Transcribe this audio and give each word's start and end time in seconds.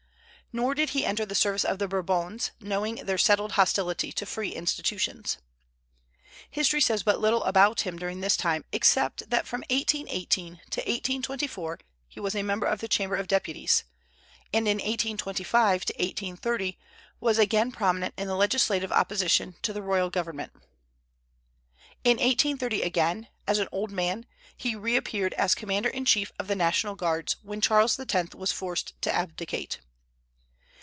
Nor 0.53 0.73
did 0.75 0.89
he 0.89 1.05
enter 1.05 1.25
the 1.25 1.33
service 1.33 1.63
of 1.63 1.79
the 1.79 1.87
Bourbons, 1.87 2.51
knowing 2.59 2.95
their 2.95 3.17
settled 3.17 3.53
hostility 3.53 4.11
to 4.11 4.25
free 4.25 4.49
institutions. 4.49 5.37
History 6.49 6.81
says 6.81 7.03
but 7.03 7.21
little 7.21 7.41
about 7.45 7.87
him 7.87 7.97
during 7.97 8.19
this 8.19 8.35
time, 8.35 8.65
except 8.73 9.29
that 9.29 9.47
from 9.47 9.61
1818 9.69 10.59
to 10.71 10.79
1824 10.81 11.79
he 12.09 12.19
was 12.19 12.35
a 12.35 12.43
member 12.43 12.65
of 12.65 12.81
the 12.81 12.89
Chamber 12.89 13.15
of 13.15 13.29
Deputies, 13.29 13.85
and 14.51 14.67
in 14.67 14.79
1825 14.79 15.85
to 15.85 15.93
1830 15.93 16.77
was 17.21 17.39
again 17.39 17.71
prominent 17.71 18.13
in 18.17 18.27
the 18.27 18.35
legislative 18.35 18.91
opposition 18.91 19.55
to 19.61 19.71
the 19.71 19.81
royal 19.81 20.09
government. 20.09 20.51
In 22.03 22.17
1830 22.17 22.81
again, 22.81 23.29
as 23.47 23.59
an 23.59 23.69
old 23.71 23.91
man, 23.91 24.25
he 24.57 24.75
reappeared 24.75 25.31
as 25.35 25.55
commander 25.55 25.87
in 25.87 26.03
chief 26.03 26.33
of 26.37 26.47
the 26.49 26.57
National 26.57 26.95
Guards, 26.95 27.37
when 27.41 27.61
Charles 27.61 27.97
X. 27.97 28.35
was 28.35 28.51
forced 28.51 29.01
to 29.01 29.15
abdicate. 29.15 29.79